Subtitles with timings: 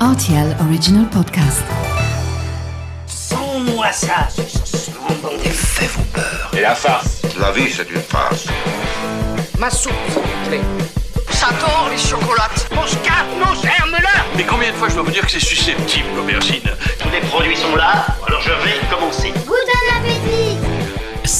[0.00, 1.64] RTL Original Podcast.
[3.06, 4.28] Sans-moi ça,
[5.42, 6.50] Les faits vont peur.
[6.56, 8.46] Et la farce La vie, c'est une farce.
[9.58, 10.60] Ma soupe, s'il vous plaît.
[11.30, 12.68] J'adore les chocolates.
[12.74, 16.08] Mon scarpe, mon germe-là Mais combien de fois je dois vous dire que c'est susceptible,
[16.14, 16.70] l'aubergine?
[16.98, 19.32] Tous les produits sont là, alors je vais commencer.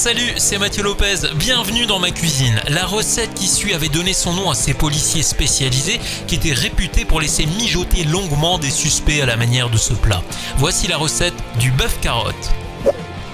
[0.07, 2.61] Salut, c'est Mathieu Lopez, bienvenue dans ma cuisine.
[2.69, 7.03] La recette qui suit avait donné son nom à ces policiers spécialisés qui étaient réputés
[7.03, 10.23] pour laisser mijoter longuement des suspects à la manière de ce plat.
[10.55, 12.53] Voici la recette du bœuf carotte.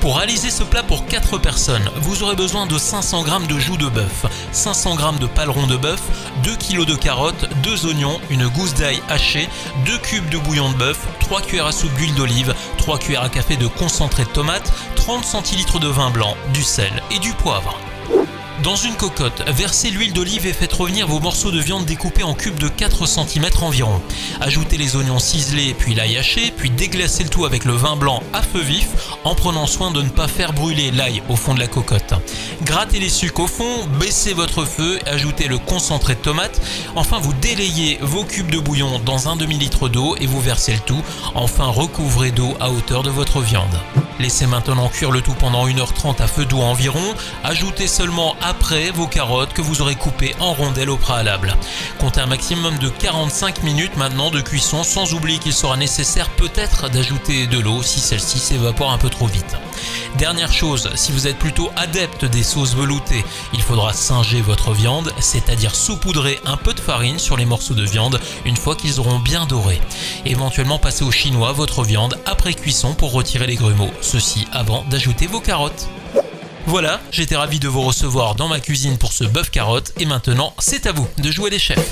[0.03, 3.77] Pour réaliser ce plat pour 4 personnes, vous aurez besoin de 500 g de joues
[3.77, 6.01] de bœuf, 500 g de paleron de bœuf,
[6.43, 9.47] 2 kg de carottes, 2 oignons, une gousse d'ail hachée,
[9.85, 13.29] 2 cubes de bouillon de bœuf, 3 cuillères à soupe d'huile d'olive, 3 cuillères à
[13.29, 17.79] café de concentré de tomate, 30 centilitres de vin blanc, du sel et du poivre.
[18.63, 22.33] Dans une cocotte, versez l'huile d'olive et faites revenir vos morceaux de viande découpés en
[22.33, 24.01] cubes de 4 cm environ.
[24.39, 28.23] Ajoutez les oignons ciselés puis l'ail haché, puis déglacez le tout avec le vin blanc
[28.31, 28.87] à feu vif
[29.25, 32.13] en prenant soin de ne pas faire brûler l'ail au fond de la cocotte.
[32.63, 36.61] Grattez les sucres au fond, baissez votre feu, ajoutez le concentré de tomate.
[36.95, 40.79] Enfin, vous délayez vos cubes de bouillon dans un demi-litre d'eau et vous versez le
[40.79, 41.01] tout.
[41.35, 43.77] Enfin, recouvrez d'eau à hauteur de votre viande.
[44.19, 47.03] Laissez maintenant cuire le tout pendant 1h30 à feu doux environ.
[47.43, 51.55] Ajoutez seulement après vos carottes que vous aurez coupées en rondelles au préalable.
[51.99, 56.89] Comptez un maximum de 45 minutes maintenant de cuisson sans oublier qu'il sera nécessaire peut-être
[56.89, 59.57] d'ajouter de l'eau si celle-ci s'évapore un peu trop vite.
[60.17, 65.11] Dernière chose, si vous êtes plutôt adepte des sauces veloutées, il faudra singer votre viande,
[65.19, 69.19] c'est-à-dire saupoudrer un peu de farine sur les morceaux de viande une fois qu'ils auront
[69.19, 69.81] bien doré.
[70.25, 75.25] Éventuellement passer au chinois votre viande après cuisson pour retirer les grumeaux, ceci avant d'ajouter
[75.25, 75.89] vos carottes.
[76.65, 80.53] Voilà, j'étais ravi de vous recevoir dans ma cuisine pour ce bœuf carotte et maintenant
[80.59, 81.89] c'est à vous de jouer les chefs.